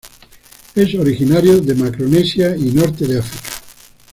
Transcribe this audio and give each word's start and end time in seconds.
Es 0.73 0.95
originario 0.95 1.61
de 1.61 1.75
Macaronesia 1.75 2.55
y 2.57 2.71
norte 2.71 3.05
de 3.05 3.19
África. 3.19 3.49